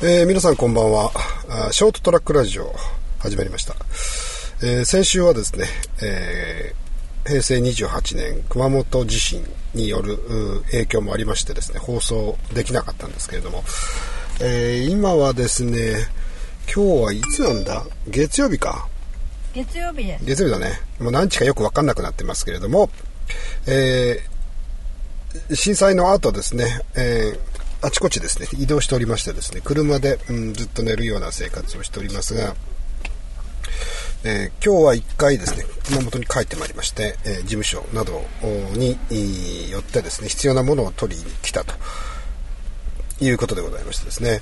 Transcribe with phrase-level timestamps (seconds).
[0.00, 1.10] えー、皆さんこんばんは。
[1.72, 2.72] ショートトラックラジオ
[3.18, 3.74] 始まりました、
[4.62, 5.66] えー、先週はですね、
[6.00, 10.18] えー、平成28年熊本地震による
[10.70, 13.64] 影響もありましてですね放送できなかったんですけれども、
[14.40, 16.06] え今はですね
[16.72, 17.84] 今日はいつなんだ？
[18.06, 18.86] 月曜日か。
[19.52, 20.24] 月曜日です。
[20.24, 20.80] 月曜日だね。
[21.00, 22.88] もう何日かよく分かんなくなってますけれども、
[23.66, 24.20] え
[25.52, 32.56] 震災の後ですね、えー、あちこちですね、移動しておりましてですね、車で、うん、ずっと寝るような生活をしておりますが、
[34.24, 38.24] えー、今日は1回ですね、熊本に帰ってまいりまして、えー、事務所など
[38.72, 38.98] に
[39.70, 41.74] よってですね、必要なものを取りに来たと
[43.20, 44.40] いうことでございましてですね、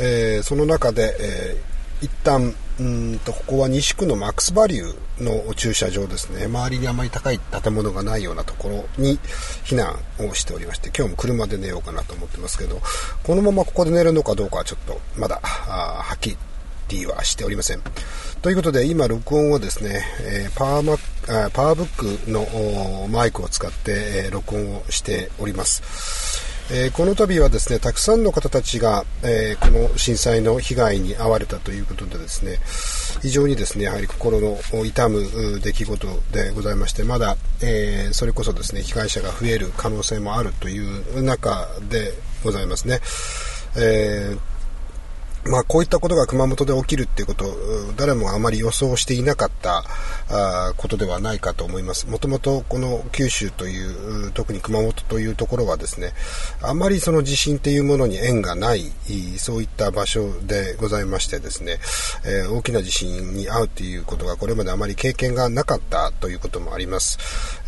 [0.00, 1.62] えー、その中で、え
[2.00, 6.44] 一旦うんとここは西区のマックスバリューの駐車場ですね。
[6.44, 9.18] 周りにあまり高い建物がないようなところに
[9.64, 12.80] 避難をしておりまして今日も車で寝ようかなと思ってますけど
[13.24, 16.36] このままここで寝るのかどうかはちょっとまだはっき
[16.88, 17.82] りはしておりません。
[18.42, 20.96] ということで今録音をですね、え、パーマ
[21.50, 26.47] パワーブックのマイクを使って、え、録音をしております。
[26.70, 32.58] えー、この度はですねたくさんの方たちが、えー、この震災の被害に遭われたということでですね
[33.22, 42.12] 非常にですねやはり心の痛む出来事でございましてまだ、えー、それこそですね被害者が増える可能性もあるという中で
[42.44, 43.00] ございますね。
[43.76, 44.57] えー
[45.48, 47.46] まあ、こういったことが熊本で起きるっていうこと、
[47.96, 49.84] 誰もあまり予想していなかった
[50.76, 52.06] ことではないかと思います。
[52.06, 56.12] もともとこの九州という、特に熊本というところはですね、
[56.62, 58.92] あまりその地震っていうものに縁がない、
[59.38, 61.78] そういった場所でございましてですね、
[62.26, 67.18] え、大きな地震に遭うということがこれまであまり経験がなかったということもあります。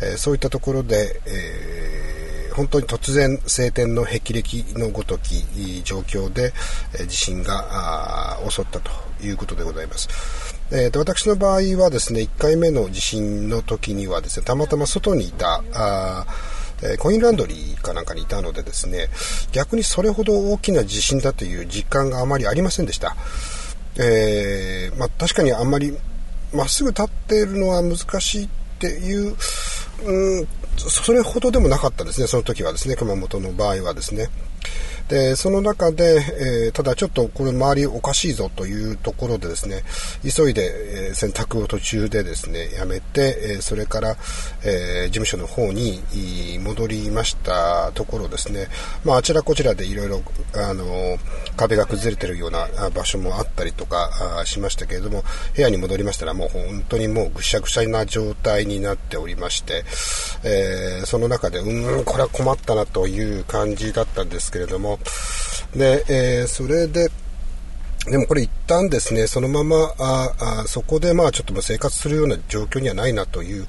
[0.01, 2.20] え、そういったところで、えー
[2.53, 6.53] 本当に突然晴天の霹靂のごとき状況で、
[7.07, 8.91] 地震が襲ったと
[9.23, 10.09] いうことでございます。
[10.71, 16.25] えーと、私の場合はですね1回目の地震の時にはですねたまたま外にいたあ
[16.81, 19.09] えコインランドリーかなんかにいたのでですね
[19.51, 23.15] 逆にそれほど大きな地震だという実感があまりありませんでした、
[23.99, 25.95] えー、まあ、確かにあんまり
[26.53, 28.49] まっすぐ立っているのは難しいっ
[28.79, 29.35] ていう、
[30.05, 30.47] うん、
[30.89, 34.29] それほどでもなかったですね、その時はですね、熊本の場合はですね。
[35.09, 36.21] で、その中で、
[36.65, 39.83] えー、ただちょっとこれ周りおかしいぞというところでですね、
[40.23, 44.15] 急いで、えー、洗濯を途中でですね、やめて、えー、それから、
[44.63, 46.01] え事務所の方に
[46.63, 48.67] 戻りましたところですね、
[49.03, 50.21] まあ、あちらこちらでいろいろ、
[50.55, 51.17] あの
[51.57, 55.23] 壁が崩れてるような場所もあったりとかしましたけれども、
[55.55, 59.83] 部屋に戻りましたらもう本当にもうぐしゃぐしゃな状態になっておりまして、
[60.43, 64.90] えその中で、うん、これは困ったなという感じだったんですけれども、
[65.75, 67.09] で、えー、それで、
[68.09, 73.67] でもこれ一旦ですね、そのまま、ああそこでまあちょっと生活するような状況にはないなという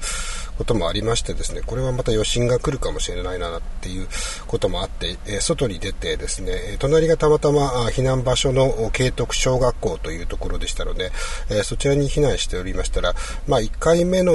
[0.57, 4.07] こともありましてですね、これはまた余震が来るかもしれないなっていう
[4.47, 11.11] こともあって、え外に出てですね、隣がたまたま避難場所の慶徳小学校というところでしたので、
[11.49, 13.13] えそちらに避難しておりましたら、
[13.47, 14.33] まあ1回目の、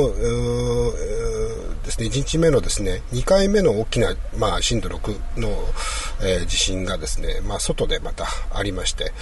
[1.89, 5.49] ですね、1日目のですね、2回目の大きな、まあ震度6の、
[6.23, 9.13] え地震がですね、まあ外でまたありまして、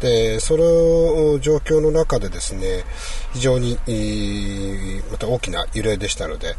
[0.00, 2.84] で、その状況の中でですね、
[3.32, 3.78] 非常に、
[5.10, 6.54] また大きな揺れでしたので、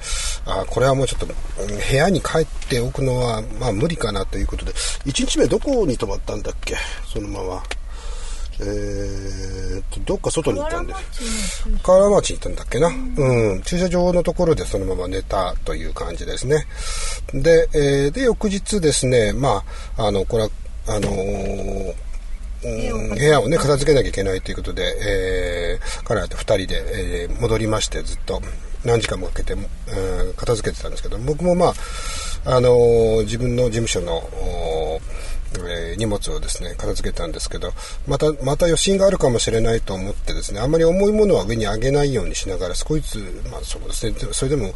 [0.47, 6.75] あこれはもうちょっと部屋に帰っておくのは、まあ無理かなということで、1日目どこに泊まったんだっけ
[7.05, 7.63] そのまま。
[8.59, 10.93] えー、と、どっか外に行ったんで。
[11.81, 12.87] 河原町に行ったんだっけな？
[12.87, 13.61] うん。
[13.63, 16.65] 駐車場のところでそのまま寝たという感じですね。
[17.33, 19.63] で、えー、で、翌日ですね、ま
[19.97, 20.49] あ、あの、これは、
[20.87, 21.93] あのー
[22.63, 28.41] 部屋をね、片付けなきゃいけないということで、えー、彼らと2人で、えー、戻りまして、ずっと
[28.85, 31.73] 何時間もかけて、えー、片付けてたんですけど、僕もまあ、
[32.45, 35.12] あのー、自分の事務所の、えー、
[36.03, 37.71] 荷物をですね、片付けたんですけど、
[38.07, 44.73] また、また余震があるかもしれないと思ってですね、あんまり重いものは上に上げないようにしながら、少しずつ、まあそうですね、それでも、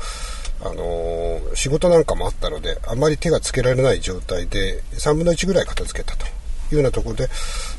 [0.61, 6.29] あのー、仕事なんかもあったので、あまり手がつけられない状態で、3分の1ぐらい片付けたとい
[6.71, 7.29] うようなところで、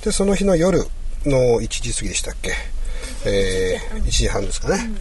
[0.04, 0.78] で、その日の夜
[1.24, 2.52] の1時過ぎでしたっけ、
[3.24, 4.84] えー、1時半ですかね。
[4.84, 4.98] うん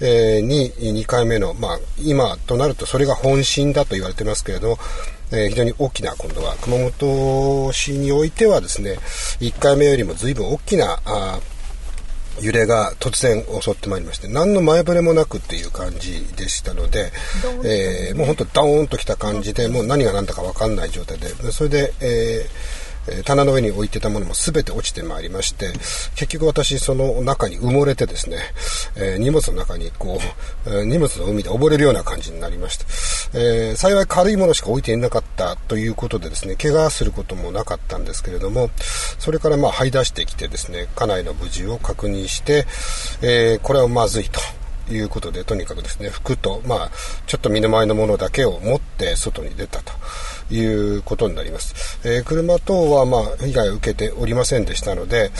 [0.00, 4.78] えー、に2回目の、まあ、今となるとそれが本震だと言われてますけれども、
[5.32, 8.98] えー、非常に大きな今度は熊本市においてはですね
[9.40, 11.40] 1回目よりも随分大きなあ
[12.40, 17.10] 揺れが突然襲ってまいりまして何の前触れもなくっていう感じでしたので、
[17.64, 25.72] えー、もう本当ドーンときた感じでもう何が何だか分かんない状態でそれで、えーえ棚の上に置いてたものも全て落ちてまいりまして、
[26.14, 28.38] 結局私その中に埋もれてですね、
[28.96, 30.18] え荷物の中にこ
[30.66, 32.86] う、え荷物の海で溺れるような感じになりました。
[33.34, 38.70] え幸い軽いものしか置いていなかったということでですね、怪我することもなかったんですけれども、
[39.18, 42.66] それからまあ這い出してきてですね、家内の無事を確認して、
[43.22, 44.40] えこれはまずいと。
[44.90, 46.90] いうことで、とにかくですね、服と、まあ、
[47.26, 49.92] ちょっと身の回りのものだけを持って外に出たと
[50.50, 51.98] いうことになります。
[52.04, 55.30] えー、車等は、まあ、被害を受けておりませんでしたので、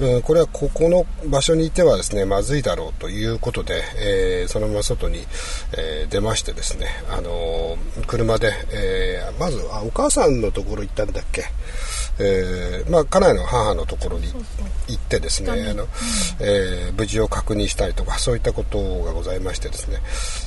[0.00, 5.26] うん、これはここの場所にいてはですね、まずいだろうということで、えー、そのまま外に、
[5.76, 7.76] えー、出ましてですね、あの
[8.06, 11.44] 車で、えまずあ、お母さんのところ行ったんだっけ？
[12.20, 14.26] えー、まあ、家内の母のところに
[14.88, 15.86] 行ってですね、あの、
[16.40, 19.98] えー、無事を確認したりとか、そういったことがございましてですね。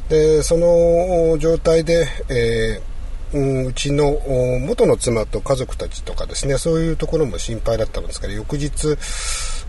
[0.09, 2.90] で、その状態で、えー、
[3.33, 4.19] うちの
[4.59, 8.97] 元の妻と家族たちとかですね、そういうところも心配だったんですけど、翌日、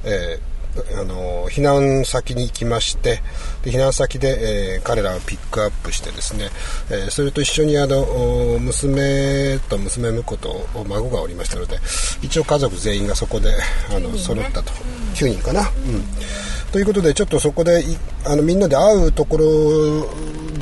[0.05, 0.53] えー
[0.99, 3.21] あの避難先に行きまして
[3.63, 6.49] で避難先で、えー、彼らをピックアップしてですね、
[6.91, 8.07] えー、それと一緒にあの
[8.59, 11.79] 娘と娘婿と孫がおりましたので
[12.23, 13.53] 一応家族全員がそこで
[13.95, 14.73] あの揃ったと。
[15.13, 15.69] 9人かな、うん、
[16.73, 17.85] ということでちょっとそこで
[18.25, 19.45] あのみんなで会うところ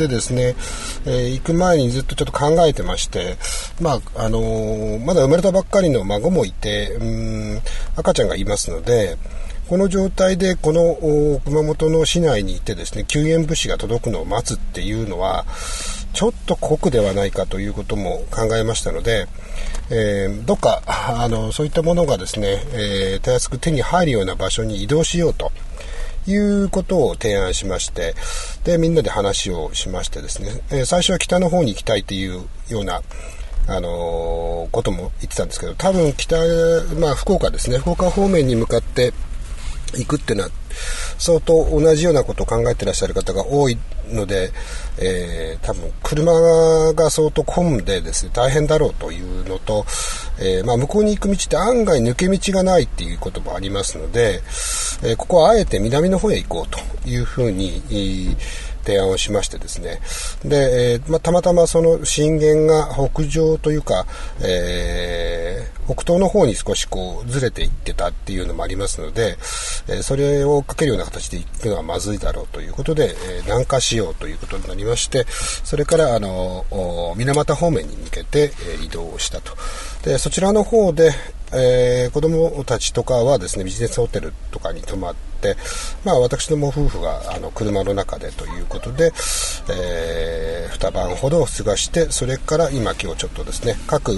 [0.01, 0.57] でですね、
[1.05, 3.37] えー、行く前にずっとちょっと考えてまして、
[3.81, 7.61] まああのー、まだ生まれたばっかりの孫もいてうん
[7.97, 9.19] 赤ちゃんがいますので
[9.69, 10.97] この状態でこの
[11.45, 15.45] 熊本の市内にいてですね救援物資が届くのを待つっていうのは
[16.13, 19.29] ちょっと酷ではないかということも考えましたので、
[19.91, 25.53] えー、どっかあのそういったものがですね、えー、たやすく手に入るような場所に移動しようと。
[26.27, 28.15] いうことを提案しまして、
[28.65, 33.03] で、みんなで話をしましてですね、え、最初は北の方に行きたいというような、
[33.67, 36.37] あの、ことも言ってたんですけど、多分北、
[36.99, 39.13] まあ福岡ですね、福岡方面に向かって、
[39.93, 40.51] 行くっていうのは、
[41.19, 43.79] 相当同じようなことを考えてらっしゃる方が多い
[44.13, 44.53] ので、
[44.99, 46.33] えー、多分車
[46.95, 49.85] が相当混んでですね、大変だろうというのと、
[50.39, 54.41] えー、まあ、向こうに行く道って案外抜け道がないっていうこともありますので、
[55.03, 58.37] えー、ここはあえて南の方へ行こうというふうに、
[58.83, 60.01] 提案をしましてですね。
[60.45, 64.07] で、え、まあ、たまたまその震源が北上というか、
[64.41, 65.40] えー、
[65.95, 69.37] 北東の方に少しこうずれていってたっていうのもありますので、
[69.89, 76.65] え、それをかけるような形で行くのはまずいだろうということで、え南下しようということになりまして、それからあの、
[77.17, 79.57] 水俣方面に向けて、え移動をしたと。
[80.05, 81.13] で、そちらの方で、
[81.53, 85.57] えー、子供たちとかはですね、ビジネスホテルとかに泊まって、
[86.05, 89.13] まあ私ども夫婦があの車の中でということで、
[89.71, 94.13] えー、二晩ほど過ごして、それから今今日ちょっとですね、各、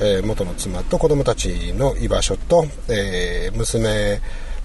[0.00, 4.20] えー、元の妻と子供たちの居場所と、えー、娘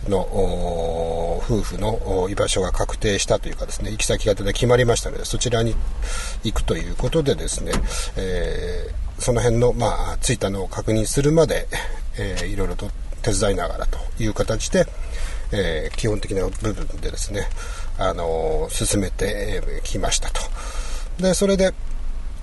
[0.09, 5.75] の夫婦の居場所が確定したというかですね、行き先が決まりましたので、そちらに
[6.43, 7.71] 行くということでですね、
[8.17, 11.67] えーその辺の、まあ、ついたのを確認するまで、
[12.17, 12.89] えー、いろいろと
[13.21, 14.85] 手伝いながらという形で、
[15.51, 17.47] えー、基本的な部分でですね、
[17.97, 20.41] あのー、進めてきましたと。
[21.19, 21.73] で、それで、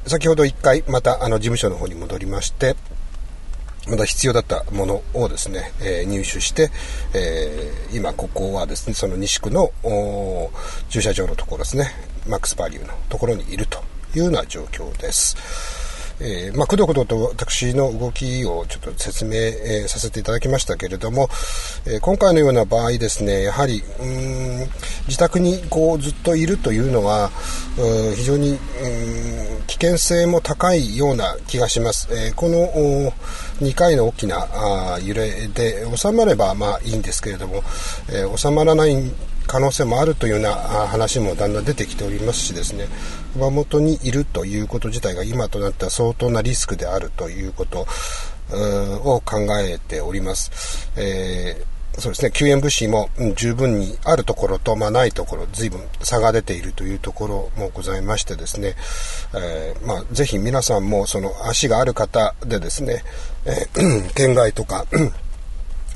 [0.06, 2.76] 先ほど一回、また、あの、事務所の方に戻りまして、
[3.88, 6.70] まだ必要だったものをですね、えー、入手して、
[7.14, 9.72] えー、今ここはですね、その西区の
[10.88, 11.90] 駐車場のところですね、
[12.28, 13.78] マックスバリューのところにいると
[14.14, 15.79] いうような状況です。
[16.20, 21.28] えー、まあ、くどくどと私の動きをちょっと説明、えー、させていただきましたけれども、
[21.86, 24.50] えー、今回のような場合ですね、やはり、うん
[25.06, 27.30] 自宅にこうずっといるというのは、
[27.78, 28.58] う非常に、うん
[29.66, 32.08] 危険性も高いような気がします。
[32.10, 33.12] えこの
[33.60, 37.62] 2回の大きなあ揺れで収まればまあいいんですけれども、
[38.10, 38.96] え収まらない
[39.50, 42.86] 可能性もあるというような話もだんだん出てきておりますしですね、
[43.32, 50.88] 熊本にいるということ自体が今となっては相当なリスクであるということを考えております。
[50.96, 58.76] えー、そうですね、救援物資も十分にあるところと、まあ、ないところ、随分差が出ているというところもございましてですね、
[59.34, 63.02] えー、まあ、ぜひ皆さんもその足がある方でですね、
[63.46, 64.86] えー、 県外とか、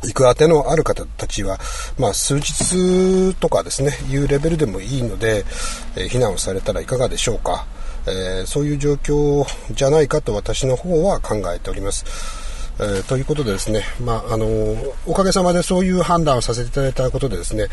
[0.05, 1.59] 行く当てのある方たちは、
[1.99, 5.45] まあ、数日とかですね、いうレベルでもいいので、
[5.97, 7.67] えー、避難をされたらいかがでしょうか。
[8.07, 12.05] えー、そういう状況じゃないかと私の方は考えております。
[12.79, 14.47] えー、ということでですね、まあ、あの
[15.07, 17.69] おかげさまでそういう判断をさせていただいたことでですね、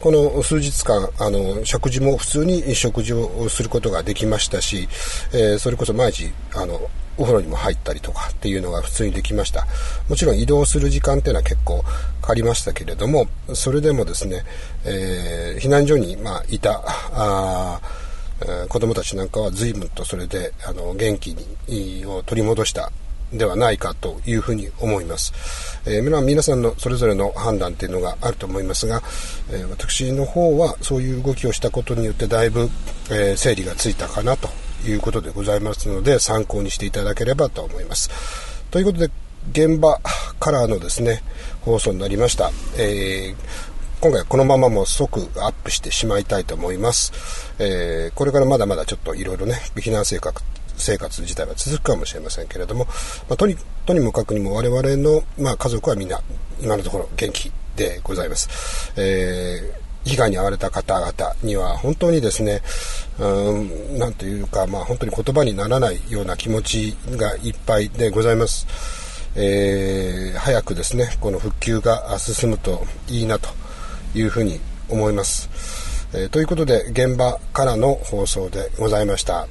[0.00, 4.88] この数日間、あの、食事も普通に食事をすることができましたし、
[5.32, 9.66] え、それこそ毎日、あの、お風呂にも入ったりとかっていうのが普通にできました。
[10.08, 11.82] もちろん移動する時間っていうのは結構
[12.22, 14.42] かかりましたけれども、それでもですね、
[14.86, 17.80] えー、避難所に、ま、いた、あ
[18.42, 21.36] え子供たちなんかは随分とそれで、あの、元気
[21.68, 22.90] に、を取り戻した
[23.34, 25.34] ではないかというふうに思います。
[25.84, 29.02] えー、皆さんのそれぞれの判断というのがあると思いますが、
[29.50, 32.70] えー、私の方はそういう動きをしたことによってだいぶ、
[33.10, 34.48] えー、整理がついたかなと
[34.86, 38.10] いうことでございますので参考にしていただければと思います。
[38.70, 39.10] ということで
[39.52, 39.98] 現場
[40.38, 41.22] からのですね
[41.62, 42.50] 放送になりました。
[42.78, 43.70] えー
[44.00, 47.12] 今回このままも即アップしてしまいたいと思います。
[47.58, 50.42] えー、これからまだまだちょっといろいろね、避難生活
[50.78, 52.86] 生活自体は続くかもしれませんけれども、
[53.28, 56.22] まあ、とにとにもかくにも我々の、まあ、家族はみんな
[56.62, 58.92] 今のところ元気でございます。
[58.96, 62.62] えー被害に遭われた方々には本当にですね、
[63.18, 68.66] うん、なんというか、まあ本当に言葉にならないような気持ちがいっぱいでございます。
[69.36, 73.48] えー、早くですね、この復旧が進むといいなと
[74.14, 75.48] いうふうに思います。
[76.12, 79.46] えー、ということで、現場からの放送でございました。